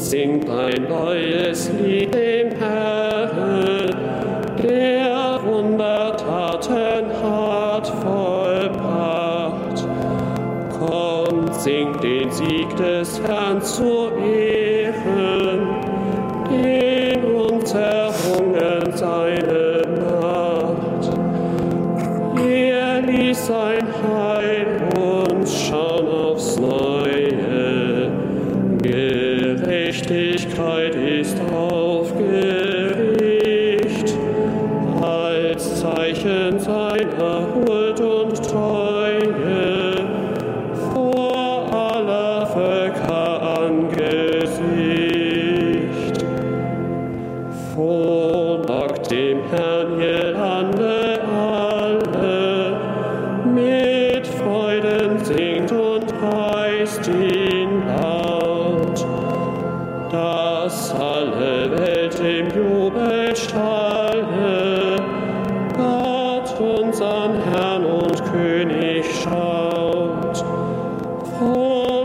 [0.00, 3.94] singt ein neues Lied dem Herrn,
[4.62, 9.86] der Wundertaten hat vollbracht.
[10.78, 13.99] Kommt, singt den Sieg des Herrn zu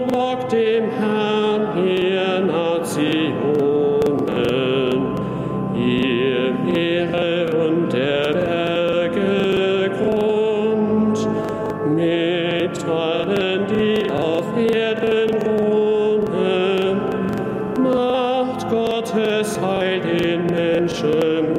[0.05, 3.35] Frohlockt dem Herrn, ihr Nationen,
[5.75, 9.91] ihr Meere und der Berge
[11.95, 17.01] mit allen, die auf Erden wohnen,
[17.81, 21.55] macht Gottes Heil den Menschen.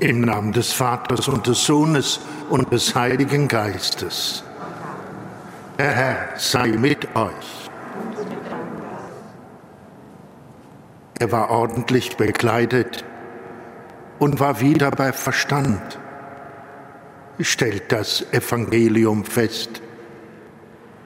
[0.00, 4.42] Im Namen des Vaters und des Sohnes und des Heiligen Geistes.
[5.78, 7.70] Der Herr sei mit euch.
[11.18, 13.04] Er war ordentlich bekleidet
[14.18, 15.98] und war wieder bei Verstand.
[17.40, 19.82] Stellt das Evangelium fest.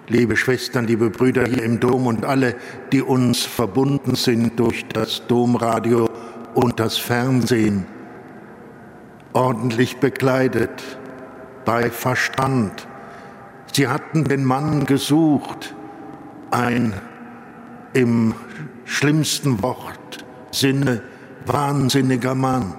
[0.09, 2.57] Liebe Schwestern, liebe Brüder hier im Dom und alle,
[2.91, 6.09] die uns verbunden sind durch das Domradio
[6.55, 7.87] und das Fernsehen,
[9.33, 10.99] ordentlich bekleidet,
[11.65, 12.87] bei Verstand.
[13.73, 15.75] Sie hatten den Mann gesucht,
[16.51, 16.95] ein
[17.93, 18.35] im
[18.85, 21.03] schlimmsten Wortsinne
[21.47, 22.75] wahnsinniger Mann,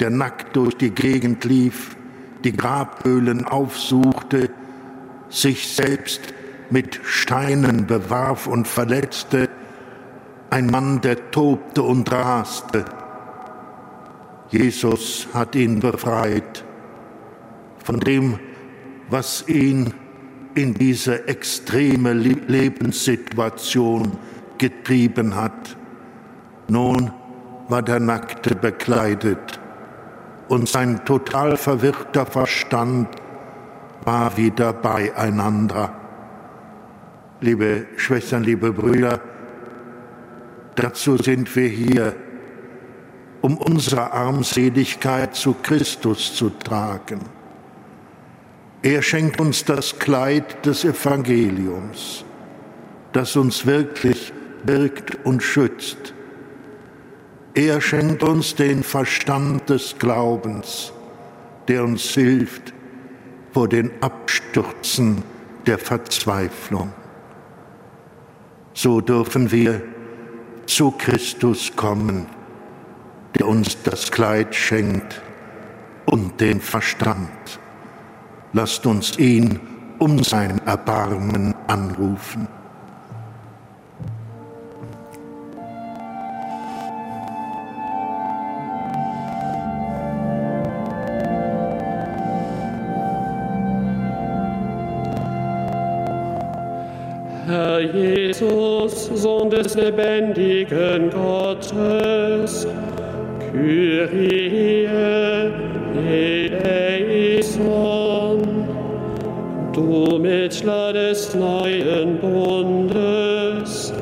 [0.00, 1.96] der nackt durch die Gegend lief,
[2.44, 4.50] die Grabhöhlen aufsuchte,
[5.28, 6.20] sich selbst
[6.70, 9.48] mit Steinen bewarf und verletzte,
[10.50, 12.84] ein Mann, der tobte und raste.
[14.48, 16.64] Jesus hat ihn befreit
[17.84, 18.38] von dem,
[19.08, 19.94] was ihn
[20.54, 24.12] in diese extreme Lebenssituation
[24.58, 25.76] getrieben hat.
[26.68, 27.10] Nun
[27.68, 29.60] war der Nackte bekleidet
[30.48, 33.08] und sein total verwirrter Verstand
[34.04, 35.94] war wieder beieinander.
[37.40, 39.20] Liebe Schwestern, liebe Brüder,
[40.74, 42.16] dazu sind wir hier,
[43.40, 47.20] um unsere Armseligkeit zu Christus zu tragen.
[48.82, 52.24] Er schenkt uns das Kleid des Evangeliums,
[53.12, 54.32] das uns wirklich
[54.64, 56.14] birgt und schützt.
[57.52, 60.94] Er schenkt uns den Verstand des Glaubens,
[61.68, 62.72] der uns hilft
[63.52, 65.24] vor den Abstürzen
[65.66, 66.94] der Verzweiflung.
[68.72, 69.82] So dürfen wir
[70.64, 72.24] zu Christus kommen,
[73.38, 75.20] der uns das Kleid schenkt
[76.06, 77.59] und den Verstand.
[78.52, 79.60] Lasst uns ihn
[79.98, 82.48] um sein Erbarmen anrufen.
[97.46, 102.66] Herr Jesus, Sohn des lebendigen Gottes,
[103.52, 104.86] Kyrie
[107.40, 108.19] eleison,
[109.72, 113.92] du Mittler des neuen Bundes,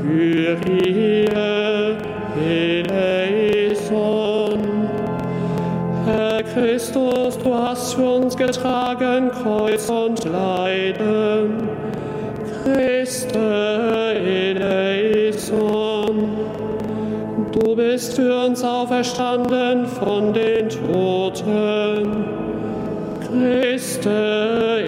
[0.00, 1.28] Kyrie
[2.40, 3.28] eleison,
[6.06, 11.68] Herr Christus, du hast für uns getragen Kreuz und Leiden,
[12.64, 13.38] Christe
[14.24, 15.70] eleison.
[17.52, 22.42] Du bist für uns auferstanden von den Toten.
[23.32, 24.81] Christe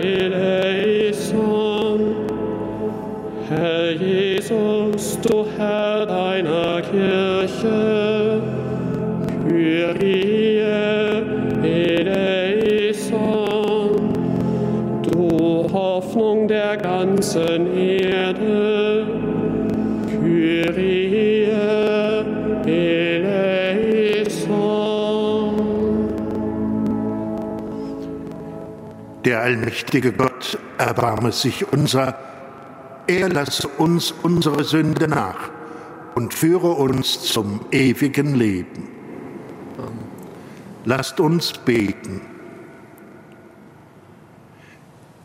[3.57, 8.43] Herr Jesus, du Herr deiner Kirche.
[9.47, 10.59] Kyrie
[11.63, 13.13] eleison.
[15.03, 16.49] Du Hoffnung
[16.79, 19.07] ganzen Erde.
[20.09, 21.45] Kyrie
[22.67, 23.95] eleison.
[29.25, 32.17] Der allmächtige Gott erbarme sich unser,
[33.07, 35.51] er lasse uns unsere Sünde nach
[36.15, 38.89] und führe uns zum ewigen Leben.
[40.85, 42.21] Lasst uns beten.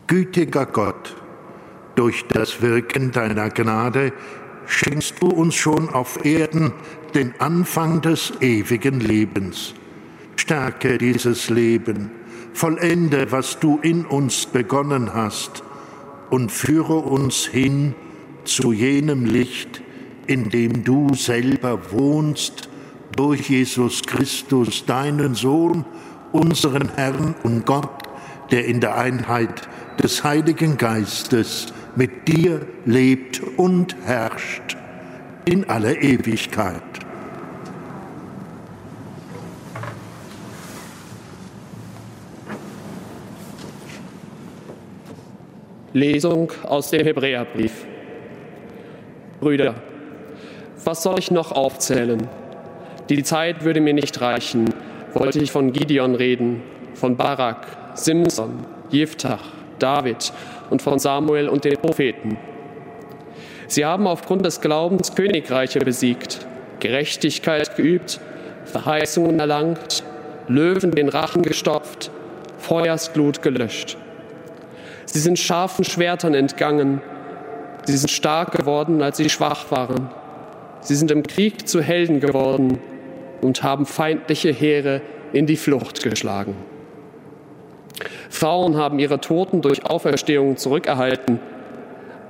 [0.06, 1.14] Gütiger Gott,
[1.94, 4.12] durch das Wirken deiner Gnade
[4.66, 6.72] schenkst du uns schon auf Erden
[7.14, 9.74] den Anfang des ewigen Lebens.
[10.36, 12.10] Stärke dieses Leben,
[12.54, 15.62] vollende, was du in uns begonnen hast,
[16.30, 17.94] und führe uns hin
[18.44, 19.82] zu jenem Licht,
[20.26, 22.68] in dem du selber wohnst,
[23.16, 25.84] durch Jesus Christus, deinen Sohn,
[26.32, 28.04] unseren Herrn und Gott,
[28.50, 29.68] der in der Einheit
[30.02, 34.76] des Heiligen Geistes mit dir lebt und herrscht
[35.44, 37.09] in aller Ewigkeit.
[45.92, 47.84] Lesung aus dem Hebräerbrief.
[49.40, 49.74] Brüder,
[50.84, 52.28] was soll ich noch aufzählen?
[53.08, 54.72] Die Zeit würde mir nicht reichen,
[55.14, 56.62] wollte ich von Gideon reden,
[56.94, 59.42] von Barak, Simson, Jeftach,
[59.80, 60.32] David
[60.70, 62.38] und von Samuel und den Propheten.
[63.66, 66.46] Sie haben aufgrund des Glaubens Königreiche besiegt,
[66.78, 68.20] Gerechtigkeit geübt,
[68.64, 70.04] Verheißungen erlangt,
[70.46, 72.12] Löwen den Rachen gestopft,
[72.58, 73.96] Feuersglut gelöscht.
[75.12, 77.02] Sie sind scharfen Schwertern entgangen,
[77.84, 80.08] sie sind stark geworden, als sie schwach waren.
[80.82, 82.78] Sie sind im Krieg zu Helden geworden
[83.40, 85.02] und haben feindliche Heere
[85.32, 86.54] in die Flucht geschlagen.
[88.28, 91.40] Frauen haben ihre Toten durch Auferstehung zurückerhalten.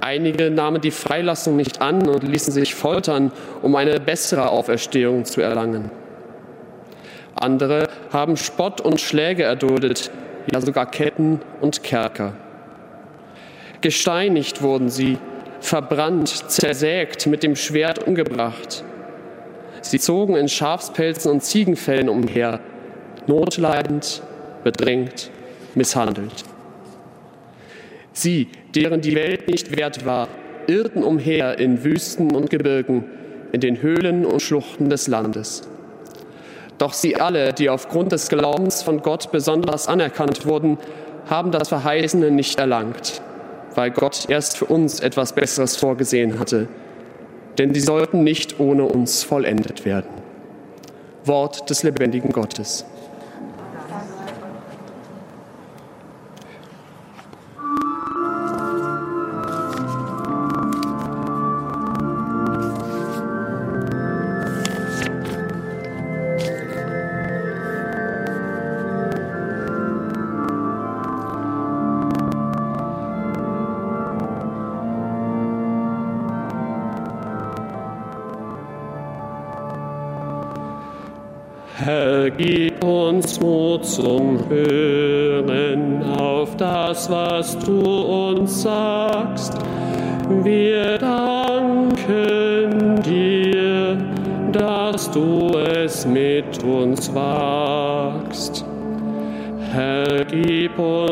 [0.01, 3.31] Einige nahmen die Freilassung nicht an und ließen sich foltern,
[3.61, 5.91] um eine bessere Auferstehung zu erlangen.
[7.35, 10.11] Andere haben Spott und Schläge erduldet,
[10.51, 12.33] ja sogar Ketten und Kerker.
[13.81, 15.17] Gesteinigt wurden sie,
[15.61, 18.85] verbrannt, zersägt, mit dem Schwert umgebracht.
[19.81, 22.61] Sie zogen in Schafspelzen und Ziegenfällen umher,
[23.27, 24.23] notleidend,
[24.65, 25.31] bedrängt,
[25.75, 26.45] misshandelt.
[28.13, 30.29] Sie, deren die Welt nicht wert war,
[30.67, 33.05] irrten umher in Wüsten und Gebirgen,
[33.53, 35.63] in den Höhlen und Schluchten des Landes.
[36.77, 40.77] Doch sie alle, die aufgrund des Glaubens von Gott besonders anerkannt wurden,
[41.31, 43.23] haben das Verheißene nicht erlangt
[43.75, 46.69] weil Gott erst für uns etwas Besseres vorgesehen hatte.
[47.59, 50.11] Denn sie sollten nicht ohne uns vollendet werden.
[51.25, 52.85] Wort des lebendigen Gottes.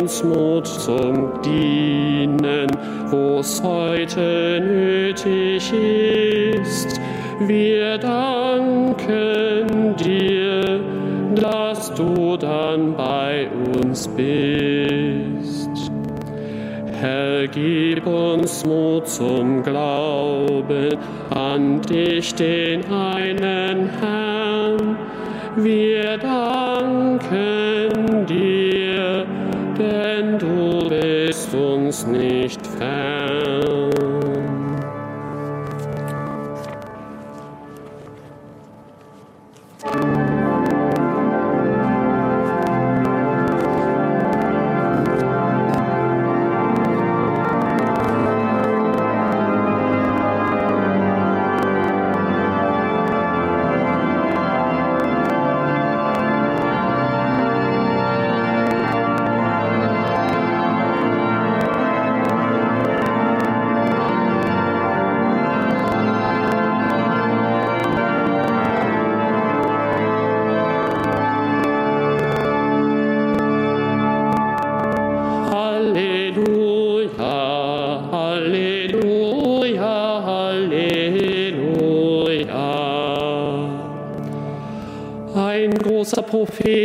[0.09, 2.67] Uns Mut zum Dienen,
[3.11, 6.99] wo es heute nötig ist.
[7.41, 10.81] Wir danken dir,
[11.35, 15.69] dass du dann bei uns bist.
[16.99, 20.97] Herr, gib uns Mut zum Glauben
[21.35, 24.97] an dich, den einen Herrn.
[25.57, 28.88] Wir danken dir,
[29.78, 33.27] denn du bist uns nicht fern.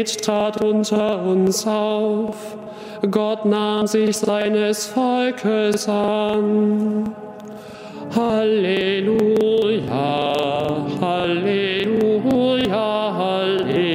[0.04, 2.36] Prophet trat unter uns auf.
[3.10, 7.16] Gott nahm sich seines Volkes an.
[8.14, 9.16] Halleluja,
[11.02, 12.74] Halleluja,
[13.18, 13.94] Halleluja.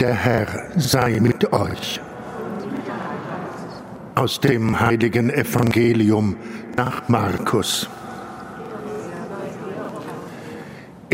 [0.00, 2.00] Der Herr sei mit euch.
[4.16, 6.36] Aus dem heiligen Evangelium
[6.76, 7.88] nach Markus.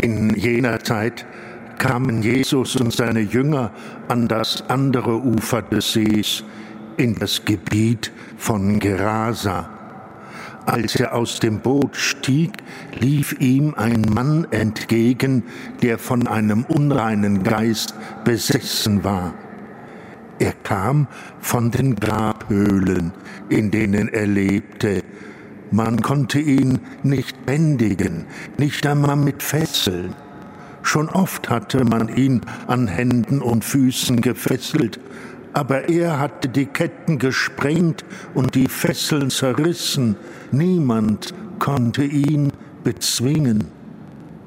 [0.01, 1.25] In jener Zeit
[1.77, 3.71] kamen Jesus und seine Jünger
[4.07, 6.43] an das andere Ufer des Sees,
[6.97, 9.69] in das Gebiet von Gerasa.
[10.65, 12.51] Als er aus dem Boot stieg,
[12.99, 15.43] lief ihm ein Mann entgegen,
[15.81, 19.33] der von einem unreinen Geist besessen war.
[20.37, 21.07] Er kam
[21.39, 23.11] von den Grabhöhlen,
[23.49, 25.03] in denen er lebte,
[25.71, 28.25] man konnte ihn nicht bändigen,
[28.57, 30.13] nicht einmal mit Fesseln.
[30.83, 34.99] Schon oft hatte man ihn an Händen und Füßen gefesselt,
[35.53, 40.15] aber er hatte die Ketten gesprengt und die Fesseln zerrissen.
[40.51, 42.51] Niemand konnte ihn
[42.83, 43.65] bezwingen.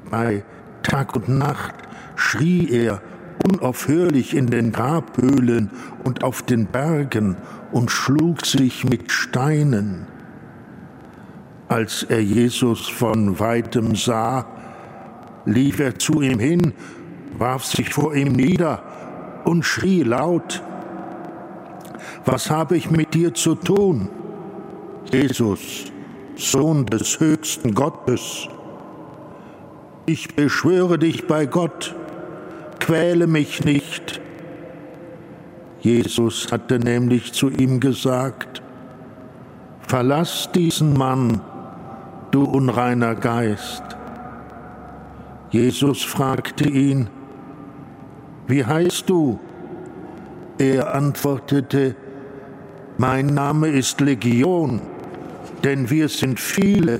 [0.09, 0.43] Bei
[0.83, 1.75] Tag und Nacht
[2.15, 3.01] schrie er
[3.43, 5.69] unaufhörlich in den Grabhöhlen
[6.03, 7.37] und auf den Bergen
[7.71, 10.07] und schlug sich mit Steinen.
[11.67, 14.45] Als er Jesus von weitem sah,
[15.45, 16.73] lief er zu ihm hin,
[17.37, 18.83] warf sich vor ihm nieder
[19.43, 20.63] und schrie laut,
[22.25, 24.09] was habe ich mit dir zu tun,
[25.11, 25.85] Jesus,
[26.35, 28.47] Sohn des höchsten Gottes?
[30.07, 31.95] Ich beschwöre dich bei Gott,
[32.79, 34.21] quäle mich nicht.
[35.81, 38.63] Jesus hatte nämlich zu ihm gesagt,
[39.87, 41.41] Verlass diesen Mann,
[42.31, 43.83] du unreiner Geist.
[45.55, 47.07] Jesus fragte ihn,
[48.45, 49.39] wie heißt du?
[50.57, 51.95] Er antwortete,
[52.97, 54.81] mein Name ist Legion,
[55.63, 56.99] denn wir sind viele.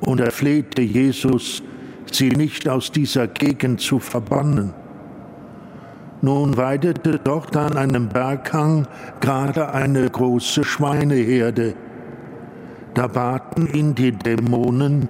[0.00, 1.62] Und er flehte Jesus,
[2.12, 4.74] sie nicht aus dieser Gegend zu verbannen.
[6.20, 8.86] Nun weidete dort an einem Berghang
[9.20, 11.72] gerade eine große Schweineherde.
[12.92, 15.08] Da baten ihn die Dämonen,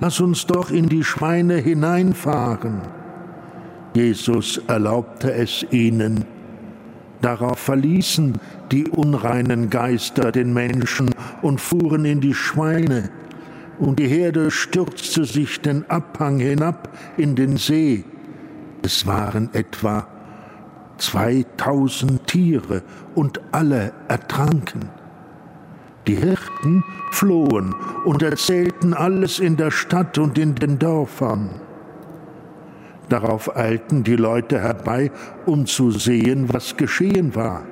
[0.00, 2.82] lass uns doch in die Schweine hineinfahren.
[3.94, 6.24] Jesus erlaubte es ihnen.
[7.20, 8.38] Darauf verließen
[8.70, 13.10] die unreinen Geister den Menschen und fuhren in die Schweine,
[13.78, 18.04] und die Herde stürzte sich den Abhang hinab in den See.
[18.82, 20.06] Es waren etwa
[20.98, 22.82] 2000 Tiere
[23.14, 24.90] und alle ertranken.
[26.06, 31.50] Die Hirten flohen und erzählten alles in der Stadt und in den Dörfern.
[33.08, 35.10] Darauf eilten die Leute herbei,
[35.46, 37.62] um zu sehen, was geschehen war.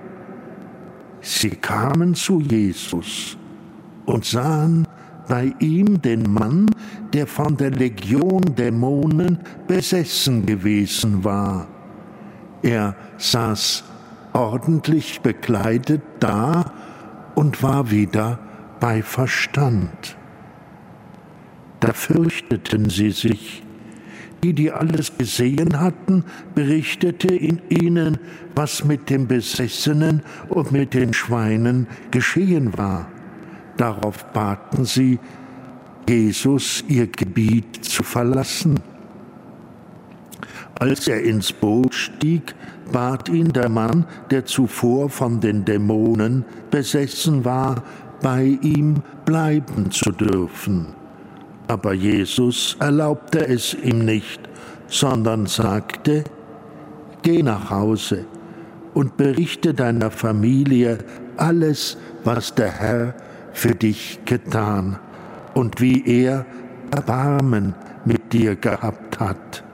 [1.20, 3.36] Sie kamen zu Jesus
[4.06, 4.86] und sahen
[5.28, 6.66] bei ihm den Mann,
[7.12, 11.68] der von der Legion Dämonen besessen gewesen war.
[12.62, 13.84] Er saß
[14.32, 16.72] ordentlich bekleidet da
[17.34, 18.38] und war wieder
[18.80, 20.16] bei Verstand.
[21.80, 23.62] Da fürchteten sie sich.
[24.42, 26.24] Die, die alles gesehen hatten,
[26.54, 28.18] berichtete in ihnen,
[28.56, 33.08] was mit dem Besessenen und mit den Schweinen geschehen war.
[33.76, 35.20] Darauf baten sie,
[36.08, 38.80] Jesus ihr Gebiet zu verlassen.
[40.74, 42.54] Als er ins Boot stieg,
[42.92, 47.82] bat ihn der Mann, der zuvor von den Dämonen besessen war,
[48.20, 50.88] bei ihm bleiben zu dürfen.
[51.68, 54.40] Aber Jesus erlaubte es ihm nicht,
[54.86, 56.24] sondern sagte,
[57.22, 58.26] Geh nach Hause
[58.94, 60.98] und berichte deiner Familie
[61.36, 63.14] alles, was der Herr
[63.52, 64.98] für dich getan
[65.54, 66.44] und wie er
[66.90, 69.64] Erbarmen mit dir gehabt hat.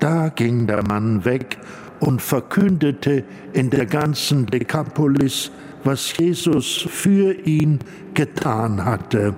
[0.00, 1.58] Da ging der Mann weg
[2.00, 5.50] und verkündete in der ganzen Dekapolis,
[5.84, 7.78] was Jesus für ihn
[8.14, 9.34] getan hatte.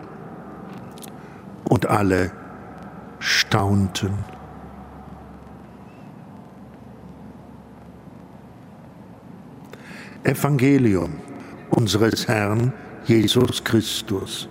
[1.69, 2.33] Und alle
[3.19, 4.13] staunten.
[10.25, 11.15] Evangelium
[11.71, 12.73] unseres Herrn
[13.07, 14.49] Jesus Christus.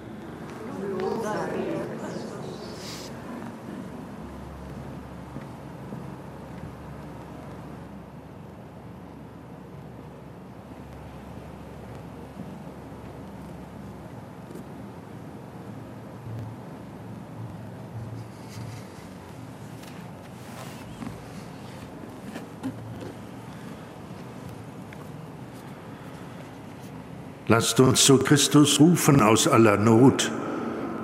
[27.51, 30.31] Lasst uns zu Christus rufen aus aller Not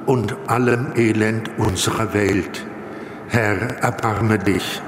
[0.05, 2.65] und allem Elend unserer Welt.
[3.27, 4.81] Herr, erbarme dich.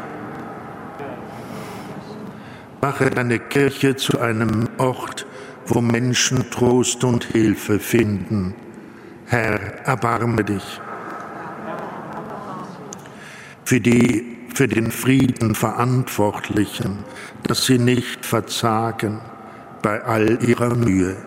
[2.82, 5.28] Mache deine Kirche zu einem Ort,
[5.68, 8.56] wo Menschen Trost und Hilfe finden.
[9.26, 10.80] Herr, erbarme dich.
[13.66, 17.00] Für die für den Frieden Verantwortlichen,
[17.44, 19.20] dass sie nicht verzagen
[19.82, 21.18] bei all ihrer Mühe.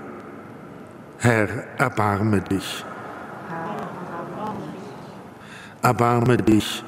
[1.24, 2.84] Herr, erbarme dich.
[5.80, 6.82] Erbarme dich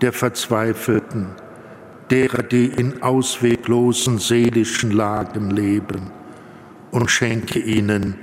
[0.00, 1.30] der Verzweifelten,
[2.08, 6.12] derer, die in ausweglosen seelischen Lagen leben,
[6.92, 8.14] und schenke ihnen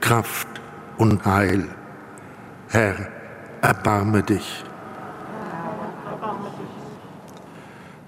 [0.00, 0.48] Kraft
[0.98, 1.68] und Heil.
[2.70, 2.96] Herr,
[3.62, 4.64] erbarme dich.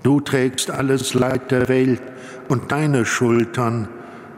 [0.02, 2.02] Du trägst alles Leid der Welt
[2.48, 3.86] und deine Schultern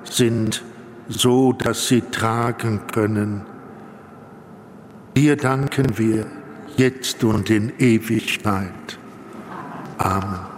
[0.05, 0.62] sind
[1.11, 3.42] so, dass sie tragen können.
[5.16, 6.27] Dir danken wir
[6.77, 8.99] jetzt und in Ewigkeit.
[9.99, 10.49] Amen.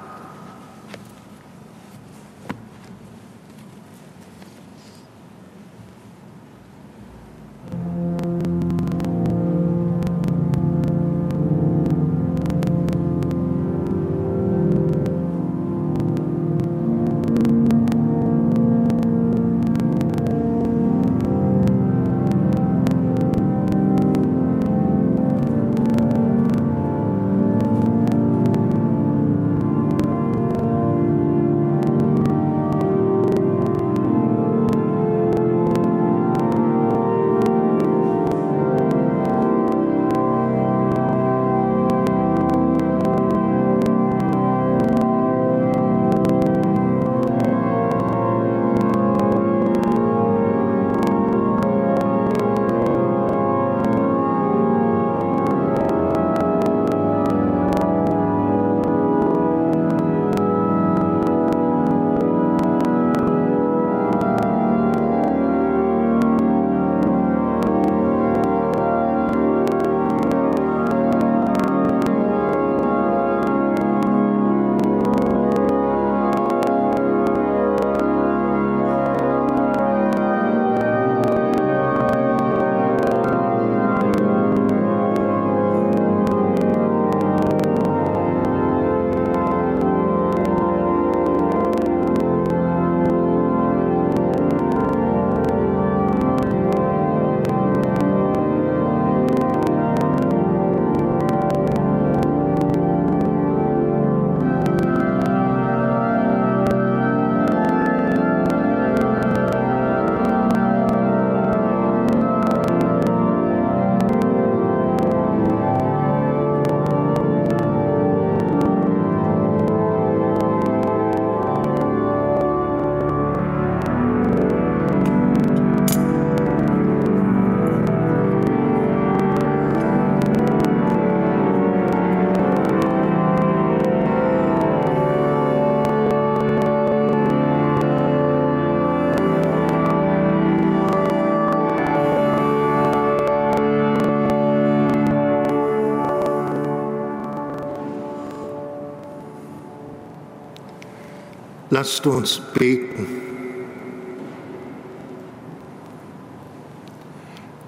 [151.73, 153.07] Lasst uns beten.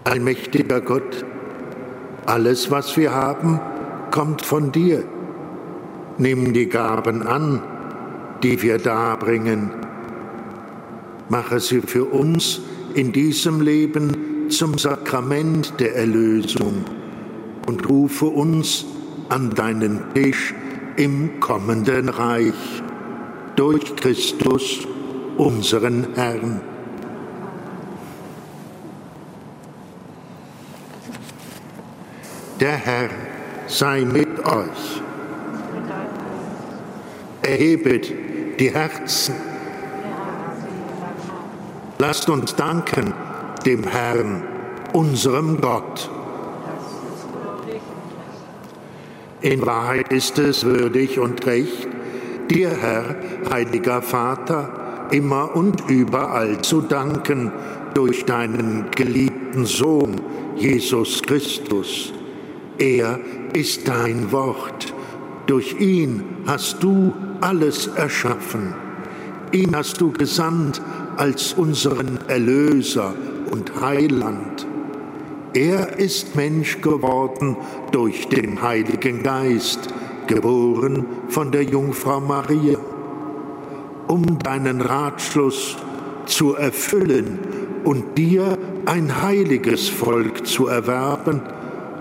[0.04, 1.24] Allmächtiger Gott,
[2.26, 3.60] alles, was wir haben,
[4.10, 5.04] kommt von dir.
[6.18, 7.62] Nimm die Gaben an,
[8.42, 9.70] die wir darbringen.
[11.30, 12.60] Mache sie für uns
[12.92, 16.84] in diesem Leben zum Sakrament der Erlösung
[17.66, 18.84] und rufe uns
[19.30, 20.54] an deinen Tisch
[20.98, 22.83] im kommenden Reich
[23.56, 24.86] durch Christus,
[25.36, 26.60] unseren Herrn.
[32.60, 33.10] Der Herr
[33.66, 35.02] sei mit euch.
[37.42, 38.12] Erhebet
[38.58, 39.34] die Herzen.
[41.98, 43.12] Lasst uns danken
[43.66, 44.42] dem Herrn,
[44.92, 46.10] unserem Gott.
[49.40, 51.88] In Wahrheit ist es würdig und recht,
[52.50, 53.16] dir, Herr,
[53.50, 57.52] heiliger Vater, immer und überall zu danken
[57.94, 60.20] durch deinen geliebten Sohn,
[60.56, 62.12] Jesus Christus.
[62.78, 63.20] Er
[63.52, 64.92] ist dein Wort.
[65.46, 68.74] Durch ihn hast du alles erschaffen.
[69.52, 70.80] Ihn hast du gesandt
[71.16, 73.14] als unseren Erlöser
[73.50, 74.66] und Heiland.
[75.52, 77.56] Er ist Mensch geworden
[77.92, 79.94] durch den Heiligen Geist,
[80.26, 82.78] geboren von der Jungfrau Maria.
[84.06, 85.76] Um deinen Ratschluss
[86.26, 87.38] zu erfüllen
[87.84, 91.42] und dir ein heiliges Volk zu erwerben,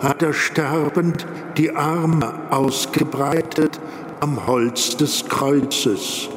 [0.01, 1.25] hat er sterbend
[1.57, 3.79] die Arme ausgebreitet
[4.19, 6.29] am Holz des Kreuzes.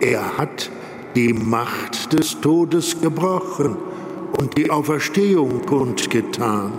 [0.00, 0.70] Er hat
[1.14, 3.76] die Macht des Todes gebrochen
[4.38, 6.72] und die Auferstehung kundgetan.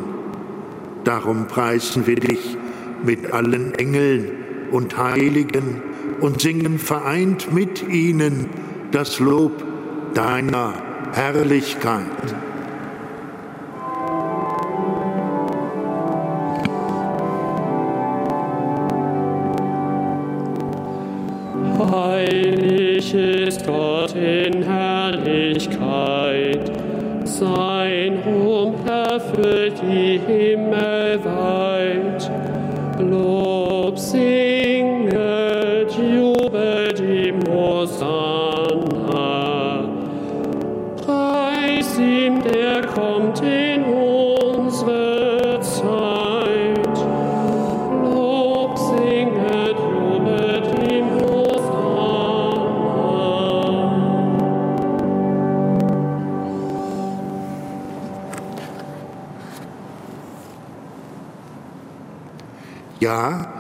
[1.06, 2.58] Darum preisen wir dich
[3.06, 4.32] mit allen Engeln
[4.72, 5.82] und Heiligen
[6.22, 8.50] und singen vereint mit ihnen
[8.92, 9.64] das Lob
[10.14, 10.74] deiner
[11.14, 12.06] Herrlichkeit.
[21.92, 25.72] Heilig ist Gott in Herrlichkeit,
[27.26, 31.20] sein Ruhm erfüllt die Himmel
[63.00, 63.54] Ja,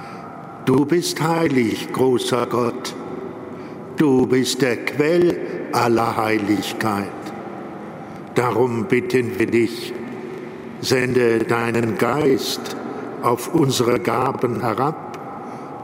[0.65, 2.95] du bist heilig, großer Gott.
[3.97, 5.37] Du bist der Quell
[5.73, 7.09] aller Heiligkeit.
[8.35, 9.93] Darum bitten wir dich,
[10.81, 12.77] sende deinen Geist
[13.21, 15.19] auf unsere Gaben herab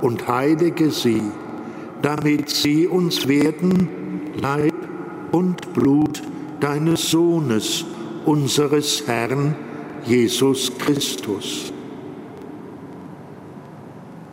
[0.02, 1.24] und heilige sie,
[2.02, 3.90] damit sie uns werden
[4.42, 4.74] Leib
[5.32, 6.22] und Blut
[6.60, 7.86] deines Sohnes,
[8.26, 9.56] unseres Herrn
[10.06, 11.71] Jesus Christus.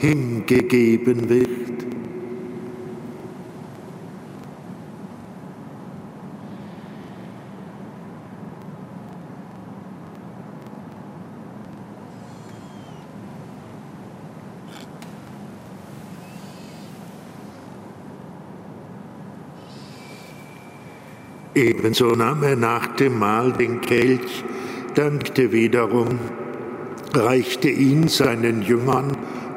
[0.00, 1.48] hingegeben wird.
[21.54, 24.44] Ebenso nahm er nach dem Mahl den Kelch,
[24.94, 26.18] dankte wiederum,
[27.12, 29.16] reichte ihn seinen Jüngern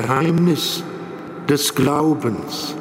[0.00, 0.84] Geheimnis
[1.48, 2.72] des Glaubens.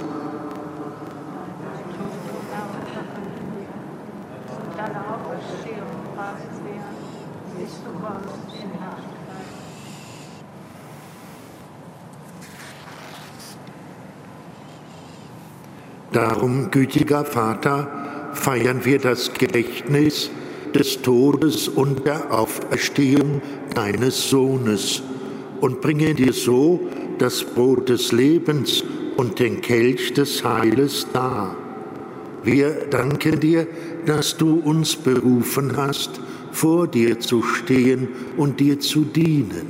[16.12, 20.30] Darum, gütiger Vater, feiern wir das Gedächtnis
[20.76, 23.42] des Todes und der Auferstehung
[23.74, 25.02] deines Sohnes
[25.62, 26.80] und bringen dir so
[27.20, 28.84] das Brot des Lebens
[29.16, 31.56] und den Kelch des Heiles dar.
[32.44, 33.68] Wir danken dir,
[34.06, 39.68] dass du uns berufen hast, vor dir zu stehen und dir zu dienen.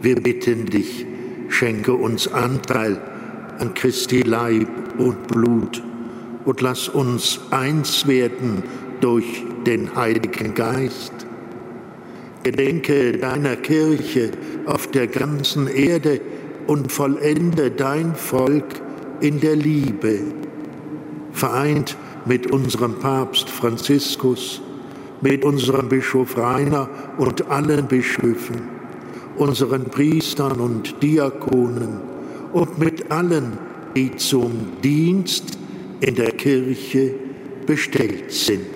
[0.00, 1.06] Wir bitten dich,
[1.48, 3.00] schenke uns Anteil
[3.58, 5.82] an Christi Leib und Blut
[6.44, 8.62] und lass uns eins werden
[9.00, 11.12] durch den Heiligen Geist.
[12.44, 14.30] Gedenke deiner Kirche
[14.66, 16.20] auf der ganzen Erde,
[16.66, 18.64] und vollende dein Volk
[19.20, 20.20] in der Liebe,
[21.32, 24.60] vereint mit unserem Papst Franziskus,
[25.20, 28.62] mit unserem Bischof Rainer und allen Bischöfen,
[29.36, 32.00] unseren Priestern und Diakonen
[32.52, 33.58] und mit allen,
[33.94, 34.52] die zum
[34.82, 35.58] Dienst
[36.00, 37.14] in der Kirche
[37.66, 38.75] bestellt sind.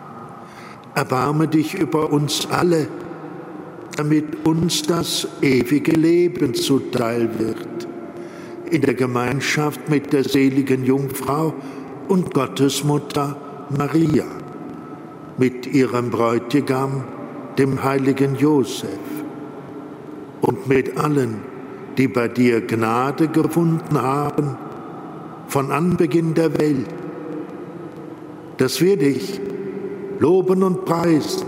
[0.95, 2.87] erbarme dich über uns alle,
[3.97, 7.87] damit uns das ewige Leben zuteil wird,
[8.69, 11.53] in der Gemeinschaft mit der seligen Jungfrau
[12.07, 13.37] und Gottesmutter
[13.77, 14.25] Maria,
[15.37, 17.03] mit ihrem Bräutigam,
[17.57, 18.87] dem heiligen Josef,
[20.41, 21.41] und mit allen,
[21.97, 24.57] die bei dir Gnade gefunden haben,
[25.47, 26.87] von Anbeginn der Welt,
[28.57, 29.41] dass wir dich
[30.21, 31.47] loben und preisen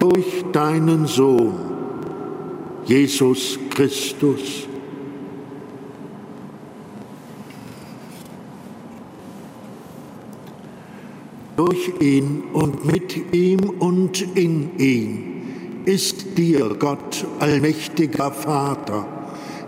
[0.00, 1.54] durch deinen Sohn,
[2.84, 4.66] Jesus Christus.
[11.56, 15.24] Durch ihn und mit ihm und in ihm
[15.84, 19.06] ist dir, Gott, allmächtiger Vater,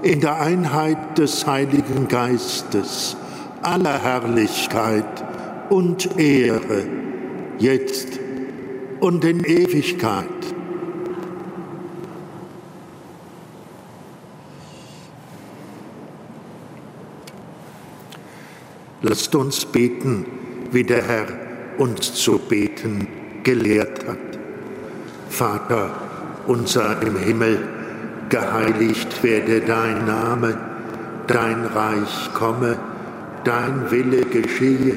[0.03, 3.17] in der Einheit des Heiligen Geistes,
[3.63, 5.25] aller Herrlichkeit
[5.71, 7.02] und Ehre,
[7.59, 8.19] jetzt
[9.01, 10.27] und in Ewigkeit.
[19.03, 20.27] Lasst uns beten,
[20.71, 21.27] wie der Herr
[21.79, 23.09] uns zu beten
[23.43, 24.39] gelehrt hat.
[25.29, 25.91] Vater
[26.47, 27.59] unser im Himmel,
[28.29, 30.59] geheiligt werde dein Name,
[31.27, 32.79] dein Reich komme,
[33.45, 34.97] dein Wille geschehe,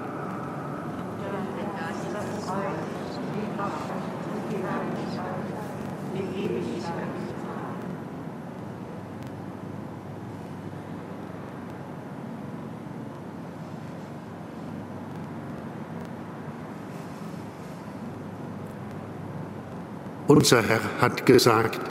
[20.31, 21.81] Unser Herr hat gesagt,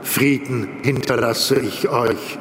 [0.00, 2.38] Frieden hinterlasse ich euch,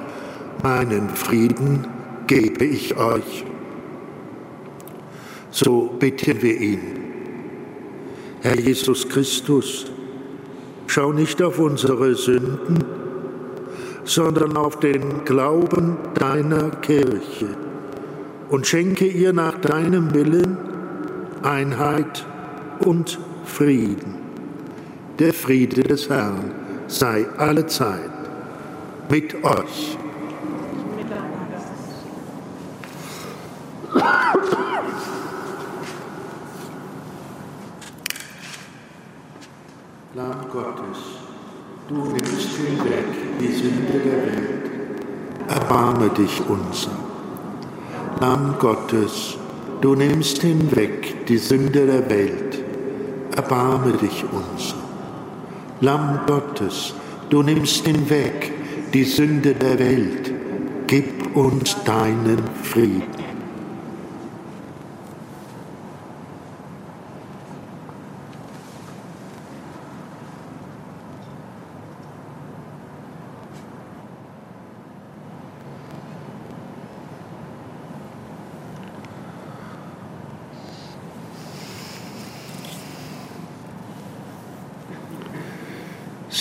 [0.63, 1.85] meinen Frieden
[2.27, 3.43] gebe ich euch.
[5.51, 6.79] So bitten wir ihn.
[8.39, 9.91] Herr Jesus Christus,
[10.87, 12.85] schau nicht auf unsere Sünden,
[14.05, 17.49] sondern auf den Glauben deiner Kirche
[18.47, 20.57] und schenke ihr nach deinem Willen
[21.41, 22.25] Einheit
[22.79, 24.12] und Frieden
[25.19, 26.51] der Friede des Herrn
[26.87, 28.11] sei alle Zeit
[29.09, 29.97] mit euch.
[40.15, 40.99] Lamm Gottes,
[41.89, 43.05] du nimmst hinweg
[43.39, 44.71] die Sünde der Welt,
[45.47, 46.91] erbarme dich unser.
[48.19, 49.37] Lamm Gottes,
[49.81, 52.63] du nimmst hinweg die Sünde der Welt,
[53.35, 54.82] erbarme dich unser.
[55.83, 56.93] Lamm Gottes,
[57.29, 58.53] du nimmst hinweg
[58.93, 60.31] die Sünde der Welt,
[60.87, 63.22] gib uns deinen Frieden.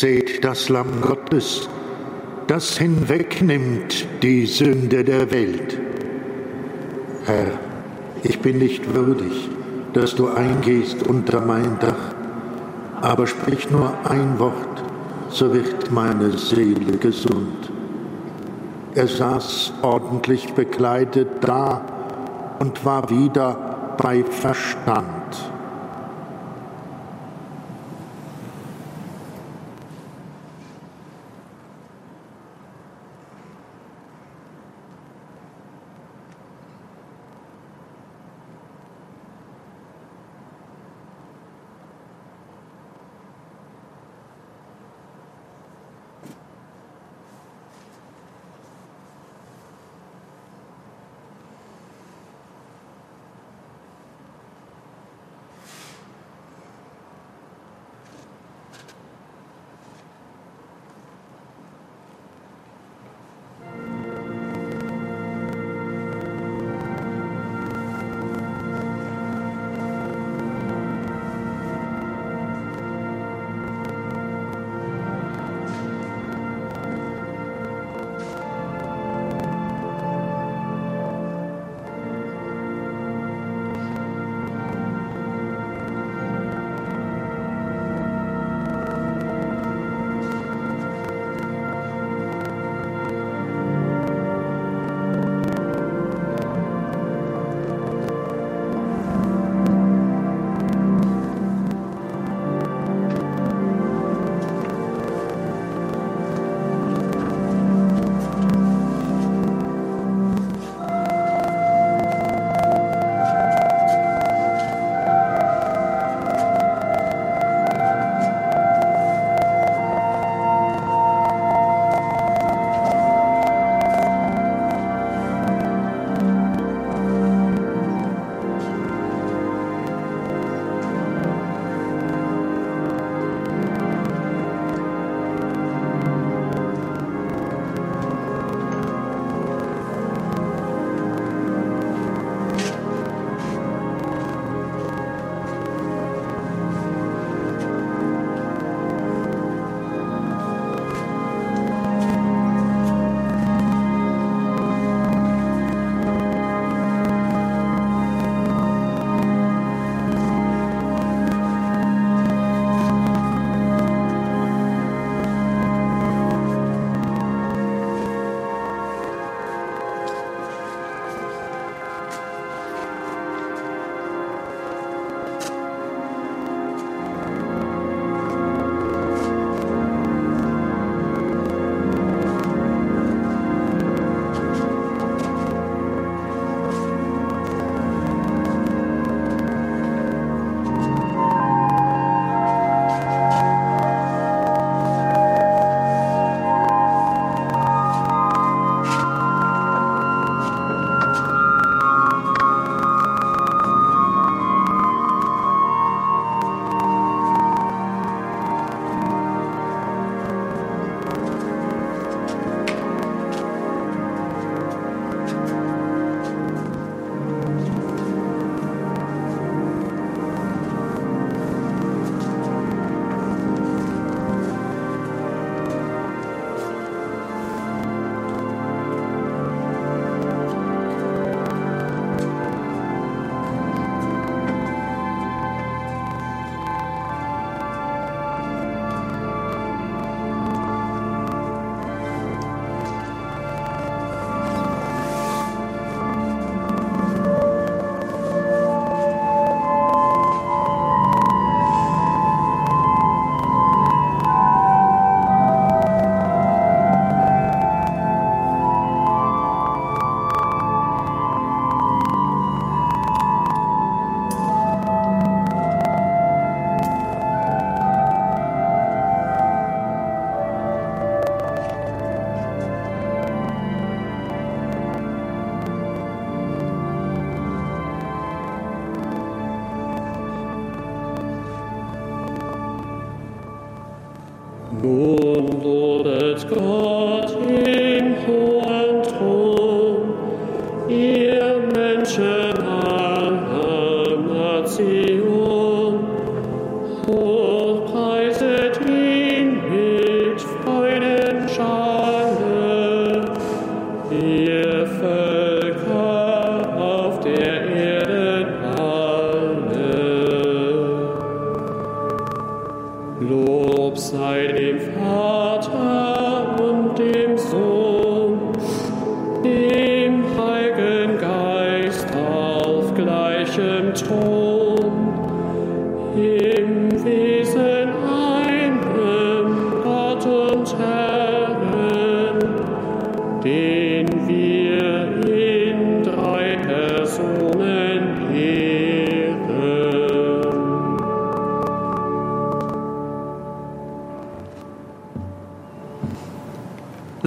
[0.02, 1.68] Seht das Lamm Gottes,
[2.48, 5.78] das hinwegnimmt die Sünde der Welt.
[7.24, 7.52] Herr,
[8.24, 9.48] ich bin nicht würdig,
[9.92, 12.16] dass du eingehst unter mein Dach,
[13.00, 14.82] aber sprich nur ein Wort,
[15.28, 17.70] so wird meine Seele gesund.
[18.96, 21.80] Er saß ordentlich bekleidet da
[22.58, 25.61] und war wieder bei Verstand.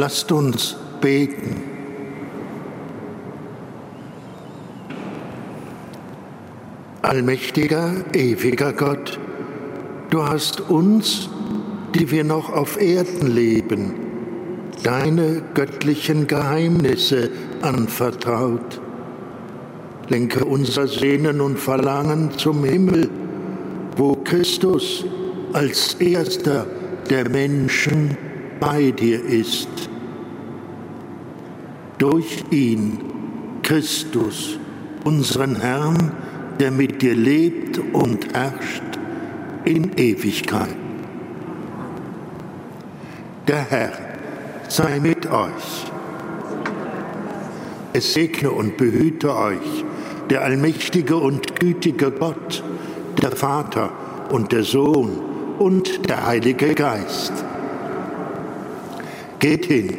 [0.05, 1.63] Lasst uns beten.
[7.01, 9.19] Allmächtiger, ewiger Gott,
[10.11, 11.27] du hast uns,
[11.95, 13.95] die wir noch auf Erden leben,
[14.83, 17.31] deine göttlichen Geheimnisse
[17.63, 18.79] anvertraut.
[20.07, 23.09] Lenke unser Sehnen und Verlangen zum Himmel,
[23.97, 25.03] wo Christus
[25.53, 26.67] als erster
[27.09, 28.15] der Menschen
[28.59, 29.94] bei dir ist.
[32.07, 32.99] Durch ihn,
[33.63, 34.59] Christus,
[35.05, 36.11] unseren Herrn,
[36.59, 38.83] der mit dir lebt und herrscht
[39.63, 40.75] in Ewigkeit.
[43.47, 43.93] Der Herr
[44.67, 45.91] sei mit euch.
[47.93, 49.83] Es segne und behüte euch
[50.29, 52.63] der allmächtige und gütige Gott,
[53.19, 53.91] der Vater
[54.29, 55.09] und der Sohn
[55.57, 57.33] und der Heilige Geist.
[59.39, 59.89] Geht hin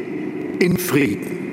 [0.61, 1.46] in Frieden.